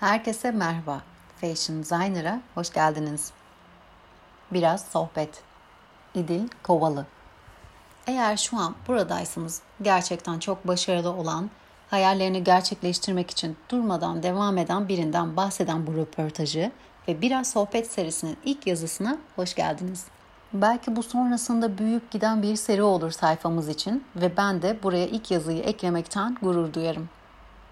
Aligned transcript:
Herkese 0.00 0.50
merhaba. 0.50 1.00
Fashion 1.40 1.78
Designer'a 1.78 2.40
hoş 2.54 2.72
geldiniz. 2.72 3.32
Biraz 4.52 4.84
sohbet. 4.84 5.42
İdil 6.14 6.48
Kovalı. 6.62 7.06
Eğer 8.06 8.36
şu 8.36 8.56
an 8.56 8.74
buradaysanız 8.88 9.62
gerçekten 9.82 10.38
çok 10.38 10.66
başarılı 10.66 11.12
olan, 11.12 11.50
hayallerini 11.90 12.44
gerçekleştirmek 12.44 13.30
için 13.30 13.56
durmadan 13.68 14.22
devam 14.22 14.58
eden 14.58 14.88
birinden 14.88 15.36
bahseden 15.36 15.86
bu 15.86 15.94
röportajı 15.96 16.72
ve 17.08 17.22
Biraz 17.22 17.50
Sohbet 17.50 17.92
serisinin 17.92 18.36
ilk 18.44 18.66
yazısına 18.66 19.18
hoş 19.36 19.54
geldiniz. 19.54 20.04
Belki 20.52 20.96
bu 20.96 21.02
sonrasında 21.02 21.78
büyüyüp 21.78 22.10
giden 22.10 22.42
bir 22.42 22.56
seri 22.56 22.82
olur 22.82 23.10
sayfamız 23.10 23.68
için 23.68 24.04
ve 24.16 24.36
ben 24.36 24.62
de 24.62 24.82
buraya 24.82 25.06
ilk 25.06 25.30
yazıyı 25.30 25.62
eklemekten 25.62 26.36
gurur 26.42 26.72
duyarım. 26.72 27.08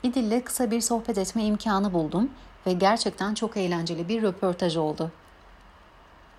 İdil'le 0.02 0.44
kısa 0.44 0.70
bir 0.70 0.80
sohbet 0.80 1.18
etme 1.18 1.44
imkanı 1.44 1.92
buldum 1.92 2.30
ve 2.66 2.72
gerçekten 2.72 3.34
çok 3.34 3.56
eğlenceli 3.56 4.08
bir 4.08 4.22
röportaj 4.22 4.76
oldu. 4.76 5.10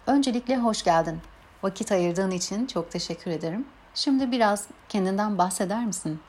Öncelikle 0.08 0.58
hoş 0.58 0.84
geldin. 0.84 1.20
Vakit 1.64 1.92
ayırdığın 1.92 2.32
için 2.32 2.66
çok 2.66 2.92
teşekkür 2.92 3.32
ederim. 3.32 3.66
Şimdi 3.96 4.32
biraz 4.32 4.68
kendinden 4.90 5.38
bahseder 5.38 5.86
misin? 5.86 6.20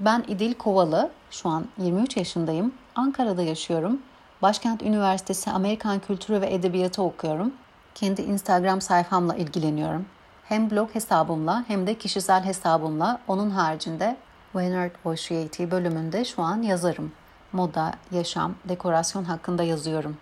Ben 0.00 0.24
İdil 0.28 0.54
Kovalı, 0.54 1.10
şu 1.30 1.48
an 1.48 1.66
23 1.78 2.16
yaşındayım. 2.16 2.74
Ankara'da 2.94 3.42
yaşıyorum. 3.42 4.02
Başkent 4.42 4.82
Üniversitesi 4.82 5.50
Amerikan 5.50 5.98
Kültürü 5.98 6.40
ve 6.40 6.54
Edebiyatı 6.54 7.02
okuyorum. 7.02 7.52
Kendi 7.94 8.22
Instagram 8.22 8.80
sayfamla 8.80 9.34
ilgileniyorum. 9.34 10.06
Hem 10.44 10.70
blog 10.70 10.94
hesabımla 10.94 11.64
hem 11.68 11.86
de 11.86 11.94
kişisel 11.94 12.44
hesabımla 12.44 13.20
onun 13.28 13.50
haricinde 13.50 14.16
Leonard 14.56 14.90
Oshietti 15.04 15.70
bölümünde 15.70 16.24
şu 16.24 16.42
an 16.42 16.62
yazarım. 16.62 17.12
Moda, 17.52 17.92
yaşam, 18.10 18.54
dekorasyon 18.64 19.24
hakkında 19.24 19.62
yazıyorum. 19.62 20.16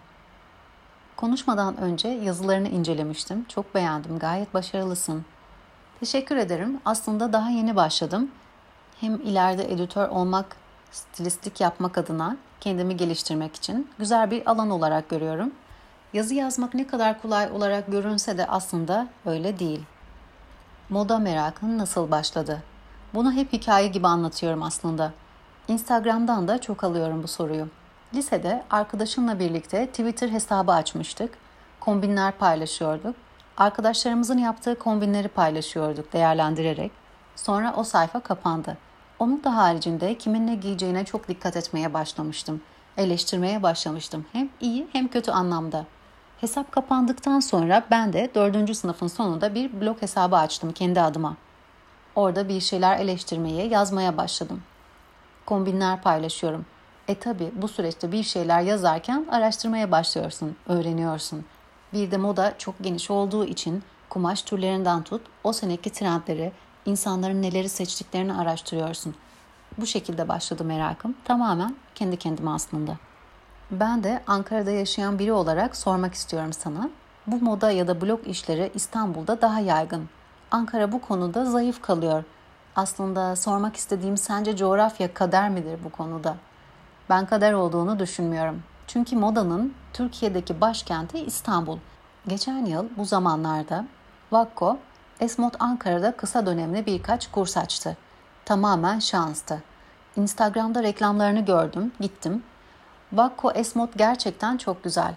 Konuşmadan 1.16 1.77
önce 1.77 2.09
yazılarını 2.09 2.69
incelemiştim. 2.69 3.45
Çok 3.45 3.74
beğendim. 3.74 4.19
Gayet 4.19 4.54
başarılısın. 4.54 5.24
Teşekkür 6.01 6.37
ederim. 6.37 6.80
Aslında 6.85 7.32
daha 7.32 7.51
yeni 7.51 7.77
başladım. 7.77 8.30
Hem 9.01 9.15
ileride 9.15 9.73
editör 9.73 10.09
olmak, 10.09 10.57
stilistlik 10.91 11.60
yapmak 11.60 11.99
adına 11.99 12.37
kendimi 12.60 12.97
geliştirmek 12.97 13.57
için 13.57 13.91
güzel 13.99 14.30
bir 14.30 14.51
alan 14.51 14.71
olarak 14.71 15.09
görüyorum. 15.09 15.52
Yazı 16.13 16.35
yazmak 16.35 16.74
ne 16.74 16.87
kadar 16.87 17.23
kolay 17.23 17.51
olarak 17.51 17.87
görünse 17.87 18.38
de 18.38 18.47
aslında 18.47 19.09
öyle 19.26 19.59
değil. 19.59 19.82
Moda 20.88 21.19
merakın 21.19 21.79
nasıl 21.79 22.10
başladı? 22.10 22.63
Bunu 23.15 23.33
hep 23.33 23.53
hikaye 23.53 23.89
gibi 23.89 24.07
anlatıyorum 24.07 24.63
aslında. 24.63 25.13
Instagram'dan 25.69 26.49
da 26.49 26.61
çok 26.61 26.85
alıyorum 26.85 27.23
bu 27.23 27.29
soruyu. 27.29 27.69
Lisede 28.15 28.65
arkadaşımla 28.71 29.39
birlikte 29.39 29.87
Twitter 29.87 30.29
hesabı 30.29 30.73
açmıştık. 30.73 31.31
Kombinler 31.81 32.33
paylaşıyorduk. 32.33 33.16
Arkadaşlarımızın 33.57 34.38
yaptığı 34.38 34.79
kombinleri 34.79 35.29
paylaşıyorduk 35.29 36.13
değerlendirerek. 36.13 36.93
Sonra 37.37 37.75
o 37.77 37.85
sayfa 37.85 38.21
kapandı. 38.21 38.79
Onun 39.19 39.45
da 39.45 39.57
haricinde 39.57 40.19
kimin 40.19 40.47
ne 40.47 40.55
giyeceğine 40.55 41.05
çok 41.05 41.29
dikkat 41.29 41.57
etmeye 41.57 41.95
başlamıştım. 41.95 42.61
Eleştirmeye 42.97 43.63
başlamıştım. 43.63 44.27
Hem 44.33 44.49
iyi 44.61 44.88
hem 44.93 45.09
kötü 45.09 45.31
anlamda. 45.31 45.85
Hesap 46.41 46.73
kapandıktan 46.73 47.41
sonra 47.41 47.83
ben 47.91 48.13
de 48.13 48.31
4. 48.35 48.77
sınıfın 48.77 49.07
sonunda 49.07 49.55
bir 49.55 49.81
blog 49.81 50.03
hesabı 50.03 50.37
açtım 50.37 50.73
kendi 50.73 51.01
adıma. 51.01 51.37
Orada 52.21 52.49
bir 52.49 52.60
şeyler 52.60 52.99
eleştirmeye, 52.99 53.66
yazmaya 53.66 54.16
başladım. 54.16 54.63
Kombinler 55.46 56.02
paylaşıyorum. 56.02 56.66
E 57.09 57.15
tabi 57.15 57.51
bu 57.54 57.68
süreçte 57.68 58.13
bir 58.13 58.23
şeyler 58.23 58.60
yazarken 58.60 59.26
araştırmaya 59.30 59.90
başlıyorsun, 59.90 60.57
öğreniyorsun. 60.68 61.45
Bir 61.93 62.10
de 62.10 62.16
moda 62.16 62.54
çok 62.59 62.74
geniş 62.82 63.10
olduğu 63.10 63.45
için 63.45 63.82
kumaş 64.09 64.43
türlerinden 64.43 65.03
tut, 65.03 65.22
o 65.44 65.53
seneki 65.53 65.91
trendleri, 65.91 66.53
insanların 66.86 67.42
neleri 67.42 67.69
seçtiklerini 67.69 68.34
araştırıyorsun. 68.34 69.14
Bu 69.78 69.87
şekilde 69.87 70.28
başladı 70.28 70.64
merakım. 70.64 71.14
Tamamen 71.25 71.76
kendi 71.94 72.16
kendime 72.16 72.50
aslında. 72.50 72.97
Ben 73.70 74.04
de 74.04 74.22
Ankara'da 74.26 74.70
yaşayan 74.70 75.19
biri 75.19 75.32
olarak 75.32 75.76
sormak 75.76 76.14
istiyorum 76.14 76.52
sana. 76.52 76.91
Bu 77.26 77.37
moda 77.37 77.70
ya 77.70 77.88
da 77.88 78.00
blog 78.00 78.28
işleri 78.28 78.70
İstanbul'da 78.75 79.41
daha 79.41 79.60
yaygın. 79.60 80.08
Ankara 80.50 80.93
bu 80.93 81.00
konuda 81.00 81.44
zayıf 81.44 81.83
kalıyor. 81.83 82.25
Aslında 82.77 83.37
sormak 83.37 83.77
istediğim 83.77 84.16
sence 84.16 84.56
coğrafya 84.56 85.15
kader 85.15 85.50
midir 85.50 85.78
bu 85.84 85.91
konuda? 85.91 86.37
Ben 87.11 87.27
kader 87.27 87.53
olduğunu 87.53 87.99
düşünmüyorum. 87.99 88.62
Çünkü 88.87 89.16
modanın 89.16 89.75
Türkiye'deki 89.93 90.61
başkenti 90.61 91.19
İstanbul. 91.19 91.78
Geçen 92.28 92.65
yıl 92.65 92.88
bu 92.97 93.05
zamanlarda 93.05 93.87
Vakko, 94.33 94.78
Esmot 95.21 95.55
Ankara'da 95.59 96.16
kısa 96.16 96.47
dönemli 96.47 96.87
birkaç 96.87 97.31
kurs 97.31 97.56
açtı. 97.56 97.97
Tamamen 98.44 98.99
şanstı. 98.99 99.62
Instagram'da 100.17 100.82
reklamlarını 100.82 101.41
gördüm, 101.41 101.93
gittim. 102.00 102.43
Vakko 103.12 103.50
Esmot 103.50 103.99
gerçekten 103.99 104.56
çok 104.56 104.84
güzel. 104.84 105.15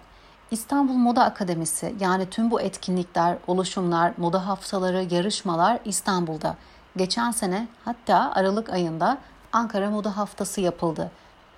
İstanbul 0.53 0.94
Moda 0.94 1.24
Akademisi 1.24 1.96
yani 2.00 2.30
tüm 2.30 2.52
bu 2.52 2.62
etkinlikler, 2.62 3.38
oluşumlar, 3.47 4.14
moda 4.18 4.47
haftaları, 4.47 5.16
yarışmalar 5.16 5.80
İstanbul'da. 5.86 6.56
Geçen 6.97 7.31
sene 7.31 7.68
hatta 7.86 8.31
Aralık 8.36 8.69
ayında 8.69 9.18
Ankara 9.53 9.90
Moda 9.90 10.18
Haftası 10.18 10.62
yapıldı. 10.62 11.12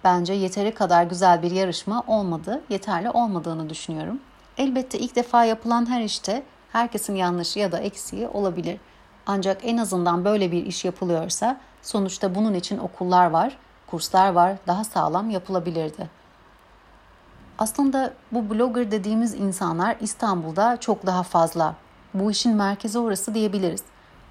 Bence 0.03 0.33
yeteri 0.33 0.73
kadar 0.73 1.03
güzel 1.03 1.41
bir 1.41 1.51
yarışma 1.51 2.03
olmadı, 2.07 2.61
yeterli 2.69 3.09
olmadığını 3.09 3.69
düşünüyorum. 3.69 4.19
Elbette 4.57 5.00
ilk 5.00 5.16
defa 5.16 5.45
yapılan 5.45 5.89
her 5.89 6.01
işte 6.01 6.44
herkesin 6.72 7.16
yanlışı 7.16 7.59
ya 7.59 7.72
da 7.72 7.79
eksiği 7.79 8.27
olabilir. 8.27 8.79
Ancak 9.25 9.57
en 9.63 9.77
azından 9.77 10.25
böyle 10.25 10.51
bir 10.51 10.66
iş 10.66 10.85
yapılıyorsa 10.85 11.57
sonuçta 11.81 12.35
bunun 12.35 12.53
için 12.53 12.77
okullar 12.77 13.29
var, 13.29 13.57
kurslar 13.88 14.29
var, 14.29 14.56
daha 14.67 14.83
sağlam 14.83 15.29
yapılabilirdi. 15.29 16.25
Aslında 17.59 18.13
bu 18.31 18.49
blogger 18.49 18.91
dediğimiz 18.91 19.33
insanlar 19.33 19.95
İstanbul'da 19.99 20.77
çok 20.77 21.05
daha 21.05 21.23
fazla. 21.23 21.75
Bu 22.13 22.31
işin 22.31 22.55
merkezi 22.55 22.99
orası 22.99 23.33
diyebiliriz. 23.33 23.83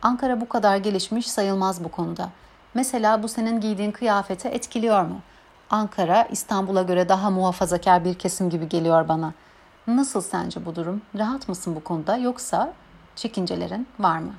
Ankara 0.02 0.40
bu 0.40 0.48
kadar 0.48 0.76
gelişmiş 0.76 1.30
sayılmaz 1.30 1.84
bu 1.84 1.88
konuda. 1.88 2.28
Mesela 2.74 3.22
bu 3.22 3.28
senin 3.28 3.60
giydiğin 3.60 3.90
kıyafete 3.90 4.48
etkiliyor 4.48 5.02
mu? 5.02 5.20
Ankara 5.70 6.24
İstanbul'a 6.24 6.82
göre 6.82 7.08
daha 7.08 7.30
muhafazakar 7.30 8.04
bir 8.04 8.14
kesim 8.14 8.50
gibi 8.50 8.68
geliyor 8.68 9.08
bana. 9.08 9.32
Nasıl 9.86 10.20
sence 10.20 10.66
bu 10.66 10.76
durum? 10.76 11.02
Rahat 11.18 11.48
mısın 11.48 11.76
bu 11.76 11.84
konuda 11.84 12.16
yoksa 12.16 12.72
çekincelerin 13.16 13.86
var 13.98 14.18
mı? 14.18 14.34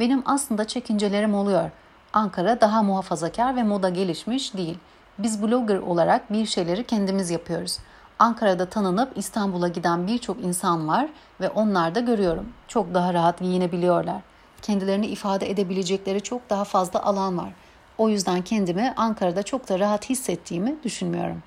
Benim 0.00 0.22
aslında 0.26 0.66
çekincelerim 0.66 1.34
oluyor. 1.34 1.70
Ankara 2.12 2.60
daha 2.60 2.82
muhafazakar 2.82 3.56
ve 3.56 3.62
moda 3.62 3.88
gelişmiş 3.88 4.54
değil. 4.54 4.78
Biz 5.18 5.42
blogger 5.42 5.78
olarak 5.78 6.32
bir 6.32 6.46
şeyleri 6.46 6.84
kendimiz 6.84 7.30
yapıyoruz. 7.30 7.78
Ankara'da 8.20 8.66
tanınıp 8.66 9.12
İstanbul'a 9.16 9.68
giden 9.68 10.06
birçok 10.06 10.44
insan 10.44 10.88
var 10.88 11.08
ve 11.40 11.48
onlar 11.48 11.94
da 11.94 12.00
görüyorum. 12.00 12.48
Çok 12.68 12.94
daha 12.94 13.14
rahat 13.14 13.38
giyinebiliyorlar. 13.38 14.20
Kendilerini 14.62 15.06
ifade 15.06 15.50
edebilecekleri 15.50 16.20
çok 16.20 16.50
daha 16.50 16.64
fazla 16.64 17.02
alan 17.02 17.38
var. 17.38 17.52
O 17.98 18.08
yüzden 18.08 18.42
kendimi 18.42 18.94
Ankara'da 18.96 19.42
çok 19.42 19.68
da 19.68 19.78
rahat 19.78 20.10
hissettiğimi 20.10 20.76
düşünmüyorum. 20.84 21.42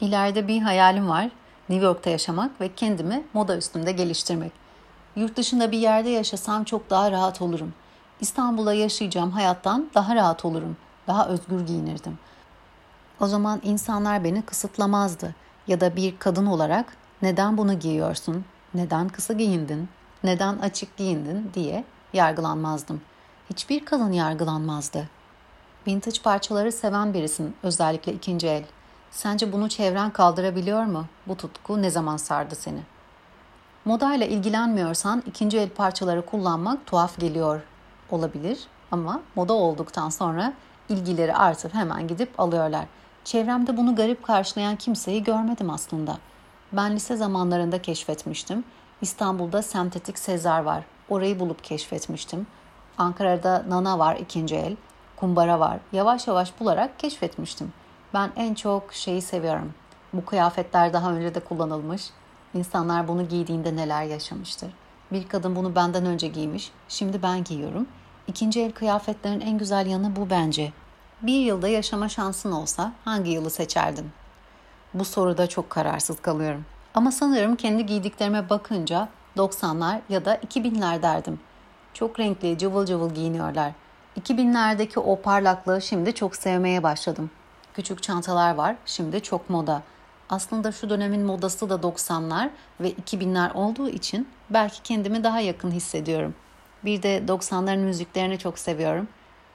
İleride 0.00 0.48
bir 0.48 0.62
hayalim 0.62 1.08
var. 1.08 1.30
New 1.68 1.86
York'ta 1.86 2.10
yaşamak 2.10 2.60
ve 2.60 2.74
kendimi 2.74 3.24
moda 3.34 3.56
üstünde 3.56 3.92
geliştirmek. 3.92 4.52
Yurt 5.16 5.36
dışında 5.36 5.72
bir 5.72 5.78
yerde 5.78 6.08
yaşasam 6.08 6.64
çok 6.64 6.90
daha 6.90 7.10
rahat 7.10 7.42
olurum. 7.42 7.74
İstanbul'da 8.20 8.74
yaşayacağım 8.74 9.30
hayattan 9.30 9.90
daha 9.94 10.14
rahat 10.14 10.44
olurum. 10.44 10.76
Daha 11.06 11.28
özgür 11.28 11.60
giyinirdim. 11.60 12.18
O 13.20 13.26
zaman 13.26 13.60
insanlar 13.64 14.24
beni 14.24 14.42
kısıtlamazdı 14.42 15.34
ya 15.68 15.80
da 15.80 15.96
bir 15.96 16.18
kadın 16.18 16.46
olarak 16.46 16.96
neden 17.22 17.58
bunu 17.58 17.78
giyiyorsun, 17.78 18.44
neden 18.74 19.08
kısa 19.08 19.34
giyindin, 19.34 19.88
neden 20.24 20.58
açık 20.58 20.96
giyindin 20.96 21.50
diye 21.54 21.84
yargılanmazdım. 22.12 23.00
Hiçbir 23.50 23.84
kadın 23.84 24.12
yargılanmazdı. 24.12 25.08
Vintage 25.86 26.22
parçaları 26.22 26.72
seven 26.72 27.14
birisin, 27.14 27.56
özellikle 27.62 28.12
ikinci 28.12 28.46
el. 28.46 28.64
Sence 29.10 29.52
bunu 29.52 29.68
çevren 29.68 30.10
kaldırabiliyor 30.10 30.84
mu? 30.84 31.04
Bu 31.26 31.36
tutku 31.36 31.82
ne 31.82 31.90
zaman 31.90 32.16
sardı 32.16 32.54
seni? 32.54 32.80
Modayla 33.84 34.26
ilgilenmiyorsan 34.26 35.22
ikinci 35.26 35.58
el 35.58 35.68
parçaları 35.68 36.26
kullanmak 36.26 36.86
tuhaf 36.86 37.18
geliyor 37.18 37.60
olabilir 38.10 38.66
ama 38.90 39.20
moda 39.34 39.52
olduktan 39.52 40.08
sonra 40.08 40.52
ilgileri 40.88 41.34
artıp 41.34 41.74
hemen 41.74 42.08
gidip 42.08 42.40
alıyorlar. 42.40 42.84
Çevremde 43.28 43.76
bunu 43.76 43.94
garip 43.94 44.22
karşılayan 44.22 44.76
kimseyi 44.76 45.24
görmedim 45.24 45.70
aslında. 45.70 46.18
Ben 46.72 46.94
lise 46.96 47.16
zamanlarında 47.16 47.82
keşfetmiştim. 47.82 48.64
İstanbul'da 49.00 49.62
sentetik 49.62 50.18
Sezar 50.18 50.60
var. 50.60 50.84
Orayı 51.08 51.40
bulup 51.40 51.64
keşfetmiştim. 51.64 52.46
Ankara'da 52.98 53.64
Nana 53.68 53.98
var 53.98 54.16
ikinci 54.16 54.56
el. 54.56 54.76
Kumbara 55.16 55.60
var. 55.60 55.78
Yavaş 55.92 56.28
yavaş 56.28 56.60
bularak 56.60 56.98
keşfetmiştim. 56.98 57.72
Ben 58.14 58.30
en 58.36 58.54
çok 58.54 58.92
şeyi 58.92 59.22
seviyorum. 59.22 59.74
Bu 60.12 60.24
kıyafetler 60.24 60.92
daha 60.92 61.12
önce 61.12 61.34
de 61.34 61.40
kullanılmış. 61.40 62.10
İnsanlar 62.54 63.08
bunu 63.08 63.28
giydiğinde 63.28 63.76
neler 63.76 64.02
yaşamıştır. 64.02 64.70
Bir 65.12 65.28
kadın 65.28 65.56
bunu 65.56 65.74
benden 65.74 66.06
önce 66.06 66.28
giymiş, 66.28 66.70
şimdi 66.88 67.22
ben 67.22 67.44
giyiyorum. 67.44 67.86
İkinci 68.26 68.62
el 68.62 68.72
kıyafetlerin 68.72 69.40
en 69.40 69.58
güzel 69.58 69.86
yanı 69.86 70.16
bu 70.16 70.30
bence. 70.30 70.72
Bir 71.22 71.40
yılda 71.40 71.68
yaşama 71.68 72.08
şansın 72.08 72.52
olsa 72.52 72.92
hangi 73.04 73.30
yılı 73.30 73.50
seçerdin? 73.50 74.10
Bu 74.94 75.04
soruda 75.04 75.46
çok 75.46 75.70
kararsız 75.70 76.22
kalıyorum. 76.22 76.64
Ama 76.94 77.12
sanırım 77.12 77.56
kendi 77.56 77.86
giydiklerime 77.86 78.50
bakınca 78.50 79.08
90'lar 79.36 80.00
ya 80.08 80.24
da 80.24 80.36
2000'ler 80.36 81.02
derdim. 81.02 81.40
Çok 81.94 82.20
renkli, 82.20 82.58
cıvıl 82.58 82.86
cıvıl 82.86 83.14
giyiniyorlar. 83.14 83.72
2000'lerdeki 84.20 84.98
o 85.00 85.22
parlaklığı 85.22 85.82
şimdi 85.82 86.14
çok 86.14 86.36
sevmeye 86.36 86.82
başladım. 86.82 87.30
Küçük 87.74 88.02
çantalar 88.02 88.54
var, 88.54 88.76
şimdi 88.86 89.22
çok 89.22 89.50
moda. 89.50 89.82
Aslında 90.30 90.72
şu 90.72 90.90
dönemin 90.90 91.22
modası 91.22 91.70
da 91.70 91.74
90'lar 91.74 92.50
ve 92.80 92.92
2000'ler 92.92 93.52
olduğu 93.52 93.88
için 93.88 94.28
belki 94.50 94.82
kendimi 94.82 95.24
daha 95.24 95.40
yakın 95.40 95.70
hissediyorum. 95.70 96.34
Bir 96.84 97.02
de 97.02 97.22
90'ların 97.28 97.84
müziklerini 97.84 98.38
çok 98.38 98.58
seviyorum. 98.58 99.08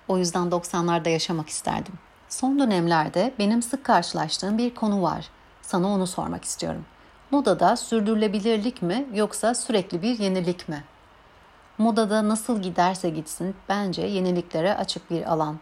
O 0.07 0.17
yüzden 0.17 0.47
90'larda 0.47 1.09
yaşamak 1.09 1.50
isterdim. 1.50 1.94
Son 2.29 2.59
dönemlerde 2.59 3.33
benim 3.39 3.61
sık 3.61 3.83
karşılaştığım 3.83 4.57
bir 4.57 4.75
konu 4.75 5.01
var. 5.01 5.29
Sana 5.61 5.88
onu 5.88 6.07
sormak 6.07 6.44
istiyorum. 6.45 6.85
Modada 7.31 7.77
sürdürülebilirlik 7.77 8.81
mi 8.81 9.05
yoksa 9.13 9.55
sürekli 9.55 10.01
bir 10.01 10.19
yenilik 10.19 10.69
mi? 10.69 10.83
Modada 11.77 12.27
nasıl 12.27 12.61
giderse 12.61 13.09
gitsin 13.09 13.55
bence 13.69 14.01
yeniliklere 14.01 14.75
açık 14.75 15.11
bir 15.11 15.31
alan. 15.31 15.59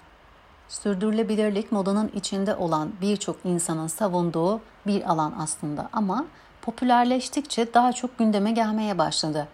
Sürdürülebilirlik 0.68 1.72
modanın 1.72 2.12
içinde 2.16 2.56
olan 2.56 2.92
birçok 3.02 3.36
insanın 3.44 3.88
savunduğu 3.88 4.62
bir 4.88 5.12
alan 5.12 5.34
aslında 5.40 5.90
ama 5.94 6.26
popülerleştikçe 6.62 7.74
daha 7.74 7.94
çok 7.94 8.18
gündeme 8.18 8.52
gelmeye 8.52 8.98
başladı. 8.98 9.48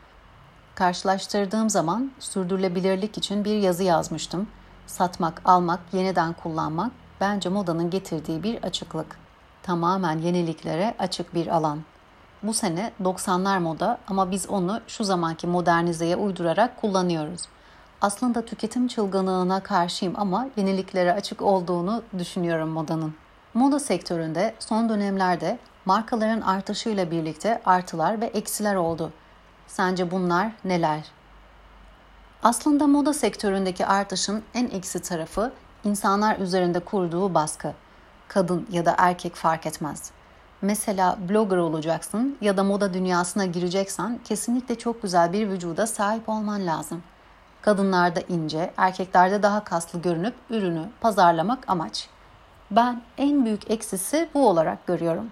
Karşılaştırdığım 0.76 1.70
zaman 1.70 2.12
sürdürülebilirlik 2.20 3.18
için 3.18 3.46
bir 3.46 3.56
yazı 3.58 3.84
yazmıştım. 3.84 4.48
Satmak, 4.88 5.42
almak, 5.46 5.80
yeniden 5.94 6.34
kullanmak 6.34 6.92
bence 7.22 7.50
modanın 7.50 7.90
getirdiği 7.90 8.44
bir 8.44 8.64
açıklık. 8.64 9.18
Tamamen 9.64 10.18
yeniliklere 10.18 10.96
açık 11.00 11.34
bir 11.34 11.48
alan. 11.48 11.80
Bu 12.44 12.54
sene 12.54 12.92
90'lar 13.04 13.60
moda 13.60 13.98
ama 14.08 14.32
biz 14.32 14.50
onu 14.50 14.82
şu 14.88 15.04
zamanki 15.04 15.48
modernizeye 15.48 16.16
uydurarak 16.16 16.82
kullanıyoruz. 16.82 17.42
Aslında 18.02 18.46
tüketim 18.46 18.88
çılgınlığına 18.88 19.60
karşıyım 19.60 20.14
ama 20.18 20.48
yeniliklere 20.58 21.14
açık 21.14 21.42
olduğunu 21.42 22.04
düşünüyorum 22.18 22.70
modanın. 22.70 23.16
Moda 23.54 23.80
sektöründe 23.80 24.56
son 24.60 24.90
dönemlerde 24.90 25.60
markaların 25.86 26.42
artışıyla 26.42 27.12
birlikte 27.12 27.62
artılar 27.66 28.22
ve 28.22 28.26
eksiler 28.26 28.76
oldu. 28.76 29.12
Sence 29.68 30.12
bunlar 30.12 30.52
neler? 30.66 31.17
Aslında 32.44 32.88
moda 32.88 33.14
sektöründeki 33.14 33.86
artışın 33.86 34.44
en 34.54 34.66
eksi 34.68 35.02
tarafı 35.02 35.52
insanlar 35.84 36.40
üzerinde 36.40 36.80
kurduğu 36.80 37.34
baskı. 37.34 37.74
Kadın 38.28 38.68
ya 38.72 38.86
da 38.86 38.96
erkek 38.98 39.36
fark 39.36 39.66
etmez. 39.66 40.12
Mesela 40.62 41.18
blogger 41.30 41.58
olacaksın 41.58 42.38
ya 42.42 42.58
da 42.58 42.64
moda 42.64 42.94
dünyasına 42.94 43.46
gireceksen 43.46 44.20
kesinlikle 44.24 44.78
çok 44.78 45.02
güzel 45.02 45.34
bir 45.34 45.50
vücuda 45.50 45.88
sahip 45.88 46.30
olman 46.30 46.68
lazım. 46.68 47.04
Kadınlarda 47.62 48.20
ince, 48.20 48.74
erkeklerde 48.78 49.44
daha 49.44 49.64
kaslı 49.64 50.02
görünüp 50.02 50.36
ürünü 50.50 50.90
pazarlamak 51.02 51.70
amaç. 51.70 52.10
Ben 52.72 53.02
en 53.18 53.46
büyük 53.46 53.72
eksisi 53.72 54.30
bu 54.34 54.48
olarak 54.50 54.88
görüyorum. 54.88 55.32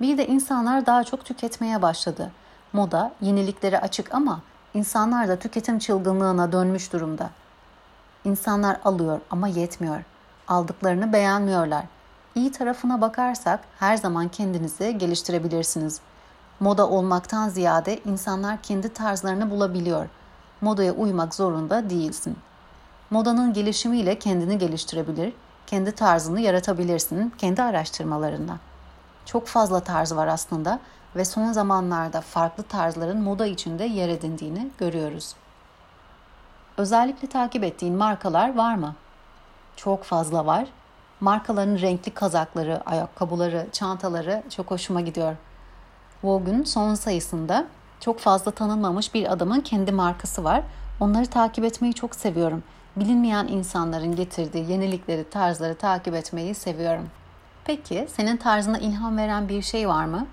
Bir 0.00 0.18
de 0.18 0.26
insanlar 0.26 0.86
daha 0.86 1.04
çok 1.04 1.24
tüketmeye 1.24 1.82
başladı. 1.82 2.30
Moda 2.72 3.12
yeniliklere 3.20 3.80
açık 3.80 4.14
ama 4.14 4.40
insanlar 4.74 5.28
da 5.28 5.38
tüketim 5.38 5.78
çılgınlığına 5.78 6.52
dönmüş 6.52 6.92
durumda. 6.92 7.30
İnsanlar 8.24 8.80
alıyor 8.84 9.20
ama 9.30 9.48
yetmiyor. 9.48 10.02
Aldıklarını 10.48 11.12
beğenmiyorlar. 11.12 11.84
İyi 12.34 12.52
tarafına 12.52 13.00
bakarsak 13.00 13.60
her 13.78 13.96
zaman 13.96 14.28
kendinizi 14.28 14.98
geliştirebilirsiniz. 14.98 16.00
Moda 16.60 16.88
olmaktan 16.88 17.48
ziyade 17.48 18.00
insanlar 18.04 18.62
kendi 18.62 18.92
tarzlarını 18.92 19.50
bulabiliyor. 19.50 20.08
Modaya 20.60 20.92
uymak 20.92 21.34
zorunda 21.34 21.90
değilsin. 21.90 22.36
Modanın 23.10 23.52
gelişimiyle 23.52 24.18
kendini 24.18 24.58
geliştirebilir, 24.58 25.32
kendi 25.66 25.92
tarzını 25.92 26.40
yaratabilirsin 26.40 27.32
kendi 27.38 27.62
araştırmalarında. 27.62 28.56
Çok 29.24 29.46
fazla 29.46 29.80
tarz 29.80 30.14
var 30.14 30.26
aslında 30.26 30.80
ve 31.16 31.24
son 31.24 31.52
zamanlarda 31.52 32.20
farklı 32.20 32.62
tarzların 32.62 33.20
moda 33.22 33.46
içinde 33.46 33.84
yer 33.84 34.08
edindiğini 34.08 34.68
görüyoruz. 34.78 35.34
Özellikle 36.76 37.28
takip 37.28 37.64
ettiğin 37.64 37.96
markalar 37.96 38.56
var 38.56 38.74
mı? 38.74 38.94
Çok 39.76 40.04
fazla 40.04 40.46
var. 40.46 40.68
Markaların 41.20 41.78
renkli 41.78 42.14
kazakları, 42.14 42.82
ayakkabıları, 42.86 43.66
çantaları 43.72 44.42
çok 44.50 44.70
hoşuma 44.70 45.00
gidiyor. 45.00 45.36
Vogue'un 46.22 46.64
son 46.64 46.94
sayısında 46.94 47.66
çok 48.00 48.18
fazla 48.18 48.50
tanınmamış 48.50 49.14
bir 49.14 49.32
adamın 49.32 49.60
kendi 49.60 49.92
markası 49.92 50.44
var. 50.44 50.62
Onları 51.00 51.26
takip 51.26 51.64
etmeyi 51.64 51.94
çok 51.94 52.14
seviyorum. 52.14 52.62
Bilinmeyen 52.96 53.46
insanların 53.46 54.16
getirdiği 54.16 54.70
yenilikleri, 54.70 55.30
tarzları 55.30 55.74
takip 55.74 56.14
etmeyi 56.14 56.54
seviyorum. 56.54 57.10
Peki 57.64 58.08
senin 58.10 58.36
tarzına 58.36 58.78
ilham 58.78 59.16
veren 59.16 59.48
bir 59.48 59.62
şey 59.62 59.88
var 59.88 60.04
mı? 60.04 60.26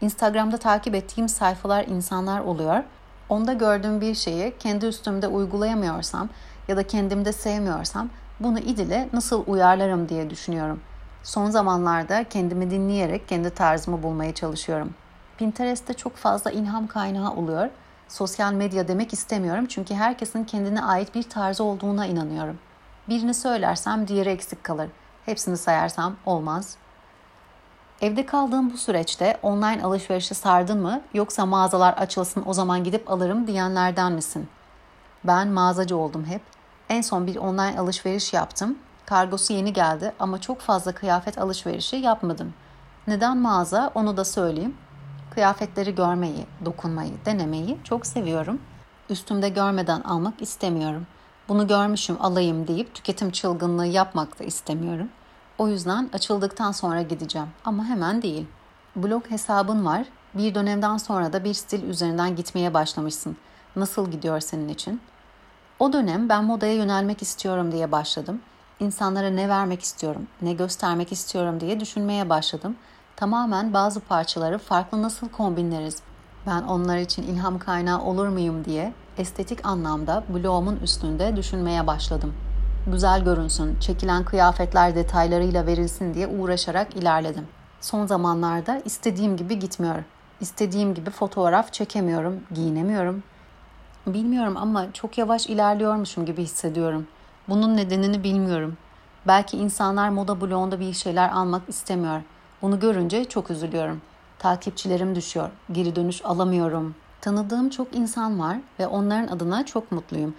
Instagram'da 0.00 0.56
takip 0.56 0.94
ettiğim 0.94 1.28
sayfalar 1.28 1.84
insanlar 1.86 2.40
oluyor. 2.40 2.84
Onda 3.28 3.52
gördüğüm 3.52 4.00
bir 4.00 4.14
şeyi 4.14 4.58
kendi 4.58 4.86
üstümde 4.86 5.28
uygulayamıyorsam 5.28 6.28
ya 6.68 6.76
da 6.76 6.86
kendimde 6.86 7.32
sevmiyorsam 7.32 8.08
bunu 8.40 8.58
İdil'e 8.58 9.08
nasıl 9.12 9.44
uyarlarım 9.46 10.08
diye 10.08 10.30
düşünüyorum. 10.30 10.80
Son 11.22 11.50
zamanlarda 11.50 12.24
kendimi 12.24 12.70
dinleyerek 12.70 13.28
kendi 13.28 13.50
tarzımı 13.50 14.02
bulmaya 14.02 14.34
çalışıyorum. 14.34 14.94
Pinterest'te 15.38 15.94
çok 15.94 16.16
fazla 16.16 16.50
ilham 16.50 16.86
kaynağı 16.86 17.30
oluyor. 17.34 17.68
Sosyal 18.08 18.52
medya 18.52 18.88
demek 18.88 19.12
istemiyorum 19.12 19.66
çünkü 19.66 19.94
herkesin 19.94 20.44
kendine 20.44 20.82
ait 20.82 21.14
bir 21.14 21.22
tarzı 21.22 21.64
olduğuna 21.64 22.06
inanıyorum. 22.06 22.58
Birini 23.08 23.34
söylersem 23.34 24.08
diğeri 24.08 24.28
eksik 24.28 24.64
kalır. 24.64 24.88
Hepsini 25.26 25.56
sayarsam 25.56 26.16
olmaz. 26.26 26.76
Evde 28.00 28.26
kaldığım 28.26 28.72
bu 28.72 28.76
süreçte 28.76 29.38
online 29.42 29.82
alışverişe 29.84 30.34
sardın 30.34 30.82
mı 30.82 31.00
yoksa 31.14 31.46
mağazalar 31.46 31.92
açılsın 31.92 32.42
o 32.46 32.52
zaman 32.52 32.84
gidip 32.84 33.10
alırım 33.10 33.46
diyenlerden 33.46 34.12
misin? 34.12 34.48
Ben 35.24 35.48
mağazacı 35.48 35.96
oldum 35.96 36.24
hep. 36.24 36.42
En 36.88 37.00
son 37.00 37.26
bir 37.26 37.36
online 37.36 37.78
alışveriş 37.78 38.32
yaptım. 38.32 38.78
Kargosu 39.06 39.52
yeni 39.52 39.72
geldi 39.72 40.12
ama 40.18 40.40
çok 40.40 40.60
fazla 40.60 40.92
kıyafet 40.92 41.38
alışverişi 41.38 41.96
yapmadım. 41.96 42.54
Neden 43.06 43.36
mağaza 43.36 43.90
onu 43.94 44.16
da 44.16 44.24
söyleyeyim. 44.24 44.76
Kıyafetleri 45.34 45.94
görmeyi, 45.94 46.46
dokunmayı, 46.64 47.12
denemeyi 47.24 47.78
çok 47.84 48.06
seviyorum. 48.06 48.60
Üstümde 49.10 49.48
görmeden 49.48 50.00
almak 50.00 50.42
istemiyorum. 50.42 51.06
Bunu 51.48 51.66
görmüşüm 51.66 52.16
alayım 52.20 52.68
deyip 52.68 52.94
tüketim 52.94 53.30
çılgınlığı 53.30 53.86
yapmak 53.86 54.40
da 54.40 54.44
istemiyorum. 54.44 55.08
O 55.58 55.68
yüzden 55.68 56.10
açıldıktan 56.12 56.72
sonra 56.72 57.02
gideceğim 57.02 57.48
ama 57.64 57.84
hemen 57.84 58.22
değil. 58.22 58.46
Blog 58.96 59.30
hesabın 59.30 59.84
var. 59.84 60.06
Bir 60.34 60.54
dönemden 60.54 60.96
sonra 60.96 61.32
da 61.32 61.44
bir 61.44 61.54
stil 61.54 61.82
üzerinden 61.82 62.36
gitmeye 62.36 62.74
başlamışsın. 62.74 63.36
Nasıl 63.76 64.10
gidiyor 64.10 64.40
senin 64.40 64.68
için? 64.68 65.00
O 65.78 65.92
dönem 65.92 66.28
ben 66.28 66.44
modaya 66.44 66.74
yönelmek 66.74 67.22
istiyorum 67.22 67.72
diye 67.72 67.92
başladım. 67.92 68.40
İnsanlara 68.80 69.30
ne 69.30 69.48
vermek 69.48 69.82
istiyorum, 69.82 70.26
ne 70.42 70.52
göstermek 70.52 71.12
istiyorum 71.12 71.60
diye 71.60 71.80
düşünmeye 71.80 72.30
başladım. 72.30 72.76
Tamamen 73.16 73.72
bazı 73.72 74.00
parçaları 74.00 74.58
farklı 74.58 75.02
nasıl 75.02 75.28
kombinleriz, 75.28 76.02
ben 76.46 76.62
onlar 76.62 76.98
için 76.98 77.22
ilham 77.22 77.58
kaynağı 77.58 78.02
olur 78.02 78.28
muyum 78.28 78.64
diye 78.64 78.92
estetik 79.18 79.66
anlamda 79.66 80.24
bloğumun 80.28 80.76
üstünde 80.76 81.36
düşünmeye 81.36 81.86
başladım. 81.86 82.34
Güzel 82.86 83.24
görünsün, 83.24 83.76
çekilen 83.80 84.24
kıyafetler 84.24 84.94
detaylarıyla 84.94 85.66
verilsin 85.66 86.14
diye 86.14 86.26
uğraşarak 86.26 86.96
ilerledim. 86.96 87.46
Son 87.80 88.06
zamanlarda 88.06 88.82
istediğim 88.84 89.36
gibi 89.36 89.58
gitmiyor. 89.58 90.04
İstediğim 90.40 90.94
gibi 90.94 91.10
fotoğraf 91.10 91.72
çekemiyorum, 91.72 92.40
giyinemiyorum. 92.54 93.22
Bilmiyorum 94.06 94.56
ama 94.56 94.92
çok 94.92 95.18
yavaş 95.18 95.46
ilerliyormuşum 95.46 96.26
gibi 96.26 96.42
hissediyorum. 96.42 97.06
Bunun 97.48 97.76
nedenini 97.76 98.24
bilmiyorum. 98.24 98.76
Belki 99.26 99.56
insanlar 99.56 100.08
moda 100.08 100.40
bloğunda 100.40 100.80
bir 100.80 100.92
şeyler 100.92 101.30
almak 101.30 101.68
istemiyor. 101.68 102.22
Bunu 102.62 102.80
görünce 102.80 103.24
çok 103.24 103.50
üzülüyorum. 103.50 104.00
Takipçilerim 104.38 105.14
düşüyor. 105.14 105.50
Geri 105.72 105.96
dönüş 105.96 106.24
alamıyorum. 106.24 106.94
Tanıdığım 107.20 107.70
çok 107.70 107.96
insan 107.96 108.38
var 108.38 108.56
ve 108.80 108.86
onların 108.86 109.36
adına 109.36 109.66
çok 109.66 109.92
mutluyum. 109.92 110.34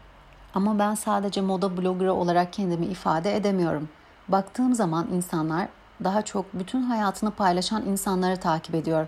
Ama 0.55 0.79
ben 0.79 0.95
sadece 0.95 1.41
moda 1.41 1.77
bloggerı 1.77 2.13
olarak 2.13 2.53
kendimi 2.53 2.85
ifade 2.85 3.35
edemiyorum. 3.35 3.89
Baktığım 4.27 4.73
zaman 4.75 5.07
insanlar 5.13 5.67
daha 6.03 6.21
çok 6.21 6.53
bütün 6.53 6.81
hayatını 6.81 7.31
paylaşan 7.31 7.85
insanları 7.85 8.37
takip 8.37 8.75
ediyor. 8.75 9.07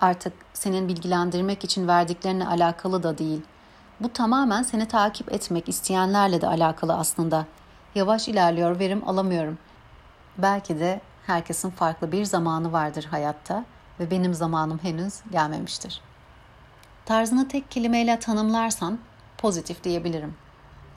Artık 0.00 0.32
senin 0.52 0.88
bilgilendirmek 0.88 1.64
için 1.64 1.88
verdiklerine 1.88 2.46
alakalı 2.46 3.02
da 3.02 3.18
değil. 3.18 3.42
Bu 4.00 4.12
tamamen 4.12 4.62
seni 4.62 4.88
takip 4.88 5.32
etmek 5.32 5.68
isteyenlerle 5.68 6.40
de 6.40 6.46
alakalı 6.46 6.94
aslında. 6.94 7.46
Yavaş 7.94 8.28
ilerliyor, 8.28 8.78
verim 8.78 9.08
alamıyorum. 9.08 9.58
Belki 10.38 10.80
de 10.80 11.00
herkesin 11.26 11.70
farklı 11.70 12.12
bir 12.12 12.24
zamanı 12.24 12.72
vardır 12.72 13.04
hayatta 13.10 13.64
ve 14.00 14.10
benim 14.10 14.34
zamanım 14.34 14.78
henüz 14.82 15.20
gelmemiştir. 15.32 16.00
Tarzını 17.04 17.48
tek 17.48 17.70
kelimeyle 17.70 18.18
tanımlarsan 18.18 18.98
pozitif 19.38 19.84
diyebilirim. 19.84 20.43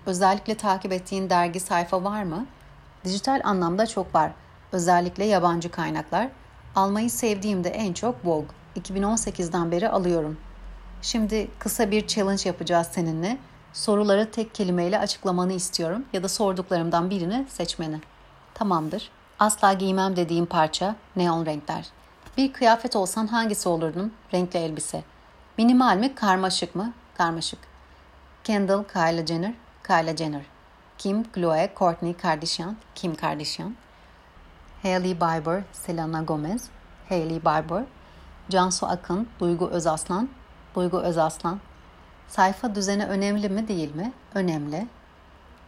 Özellikle 0.07 0.55
takip 0.55 0.91
ettiğin 0.91 1.29
dergi 1.29 1.59
sayfa 1.59 2.03
var 2.03 2.23
mı? 2.23 2.45
Dijital 3.05 3.41
anlamda 3.43 3.87
çok 3.87 4.15
var. 4.15 4.31
Özellikle 4.71 5.25
yabancı 5.25 5.71
kaynaklar. 5.71 6.27
Almayı 6.75 7.09
sevdiğimde 7.09 7.69
en 7.69 7.93
çok 7.93 8.25
Vogue. 8.25 8.55
2018'den 8.75 9.71
beri 9.71 9.89
alıyorum. 9.89 10.37
Şimdi 11.01 11.47
kısa 11.59 11.91
bir 11.91 12.07
challenge 12.07 12.43
yapacağız 12.45 12.87
seninle. 12.91 13.37
Soruları 13.73 14.31
tek 14.31 14.55
kelimeyle 14.55 14.99
açıklamanı 14.99 15.53
istiyorum 15.53 16.05
ya 16.13 16.23
da 16.23 16.29
sorduklarımdan 16.29 17.09
birini 17.09 17.45
seçmeni. 17.49 17.99
Tamamdır. 18.53 19.09
Asla 19.39 19.73
giymem 19.73 20.15
dediğim 20.15 20.45
parça 20.45 20.95
neon 21.15 21.45
renkler. 21.45 21.85
Bir 22.37 22.53
kıyafet 22.53 22.95
olsan 22.95 23.27
hangisi 23.27 23.69
olurdun? 23.69 24.13
Renkli 24.33 24.59
elbise. 24.59 25.03
Minimal 25.57 25.97
mi, 25.97 26.15
karmaşık 26.15 26.75
mı? 26.75 26.93
Karmaşık. 27.17 27.59
Kendall, 28.43 28.83
Kylie 28.83 29.25
Jenner, 29.25 29.53
Kylie 29.87 30.17
Jenner. 30.17 30.45
Kim, 30.97 31.23
Chloe, 31.33 31.73
Kourtney 31.75 32.13
Kardashian, 32.13 32.75
Kim 32.95 33.15
Kardashian. 33.15 33.75
Hailey 34.83 35.21
Bieber, 35.21 35.63
Selena 35.71 36.21
Gomez, 36.21 36.69
Hailey 37.09 37.39
Bieber. 37.39 37.83
Cansu 38.49 38.87
Akın, 38.87 39.27
Duygu 39.39 39.67
Özaslan, 39.67 40.29
Duygu 40.75 40.99
Özaslan. 40.99 41.59
Sayfa 42.27 42.75
düzeni 42.75 43.05
önemli 43.05 43.49
mi 43.49 43.67
değil 43.67 43.95
mi? 43.95 44.13
Önemli. 44.33 44.87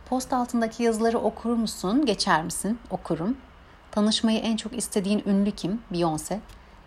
Post 0.06 0.34
altındaki 0.34 0.84
yazıları 0.84 1.20
okur 1.20 1.56
musun? 1.56 2.06
Geçer 2.06 2.44
misin? 2.44 2.80
Okurum. 2.90 3.38
Tanışmayı 3.92 4.40
en 4.40 4.58
çok 4.58 4.78
istediğin 4.78 5.24
ünlü 5.26 5.52
kim? 5.52 5.82
Beyoncé. 5.92 6.40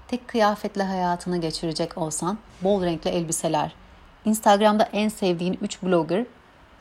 Tek 0.09 0.29
kıyafetle 0.29 0.83
hayatını 0.83 1.41
geçirecek 1.41 1.99
olsan 1.99 2.39
bol 2.62 2.83
renkli 2.83 3.11
elbiseler. 3.11 3.75
Instagram'da 4.25 4.89
en 4.93 5.09
sevdiğin 5.09 5.59
3 5.62 5.83
blogger 5.83 6.27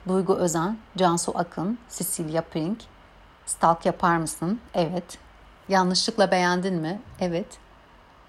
Duygu 0.07 0.35
Özen, 0.35 0.77
Cansu 0.97 1.31
Akın, 1.35 1.77
Cecilia 1.89 2.41
Pink. 2.41 2.79
Stalk 3.45 3.85
yapar 3.85 4.17
mısın? 4.17 4.59
Evet. 4.73 5.17
Yanlışlıkla 5.69 6.31
beğendin 6.31 6.73
mi? 6.73 7.01
Evet. 7.19 7.57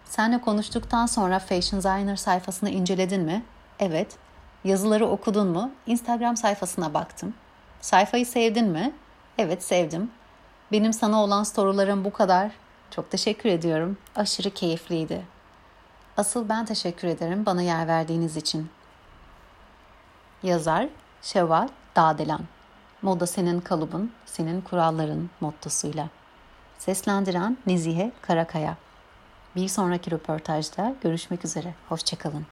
Senle 0.05 0.41
konuştuktan 0.41 1.07
sonra 1.07 1.39
Fashion 1.39 1.83
Designer 1.83 2.17
sayfasını 2.17 2.71
inceledin 2.71 3.23
mi? 3.23 3.45
Evet. 3.79 4.17
Yazıları 4.65 5.07
okudun 5.07 5.49
mu? 5.49 5.71
Instagram 5.87 6.37
sayfasına 6.37 6.95
baktım. 6.95 7.35
Sayfayı 7.81 8.27
sevdin 8.27 8.69
mi? 8.69 8.93
Evet 9.39 9.65
sevdim. 9.65 10.11
Benim 10.73 10.93
sana 10.93 11.23
olan 11.23 11.43
sorularım 11.43 12.05
bu 12.05 12.13
kadar. 12.13 12.51
Çok 12.91 13.11
teşekkür 13.11 13.49
ediyorum. 13.49 13.97
Aşırı 14.17 14.51
keyifliydi. 14.51 15.23
Asıl 16.17 16.49
ben 16.49 16.65
teşekkür 16.65 17.09
ederim 17.09 17.47
bana 17.47 17.63
yer 17.63 17.89
verdiğiniz 17.89 18.37
için. 18.37 18.71
Yazar 20.43 20.89
Şevval 21.23 21.69
Dağdelan 21.97 22.41
Moda 23.03 23.27
senin 23.27 23.61
kalıbın, 23.61 24.13
senin 24.27 24.61
kuralların 24.61 25.31
mottosuyla. 25.41 26.09
Seslendiren 26.79 27.59
Nezihe 27.67 28.13
Karakaya. 28.23 28.77
Bir 29.57 29.69
sonraki 29.69 30.11
röportajda 30.11 30.95
görüşmek 31.03 31.45
üzere. 31.45 31.75
Hoşçakalın. 31.89 32.41